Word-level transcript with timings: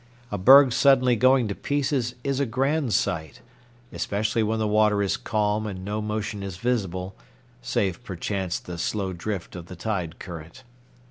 A 0.31 0.37
berg 0.39 0.73
suddenly 0.73 1.15
going 1.15 1.47
to 1.47 1.53
pieces 1.53 2.15
is 2.23 2.39
a 2.39 2.47
grand 2.47 2.91
sight, 2.91 3.39
especially 3.93 4.41
when 4.41 4.57
the 4.57 4.67
water 4.67 5.03
is 5.03 5.15
calm 5.15 5.67
and 5.67 5.85
no 5.85 6.01
motion 6.01 6.41
is 6.41 6.57
visible 6.57 7.15
save 7.61 8.03
perchance 8.03 8.57
the 8.57 8.79
slow 8.79 9.13
drift 9.13 9.55
of 9.55 9.67
the 9.67 9.75
tide 9.75 10.17
current. 10.17 10.63